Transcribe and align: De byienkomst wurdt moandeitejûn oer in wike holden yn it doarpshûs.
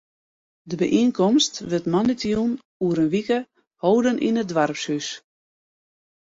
De 0.69 0.75
byienkomst 0.81 1.53
wurdt 1.69 1.91
moandeitejûn 1.93 2.53
oer 2.83 2.97
in 3.03 3.11
wike 3.13 3.39
holden 3.81 4.17
yn 4.27 4.39
it 4.41 4.49
doarpshûs. 4.51 5.07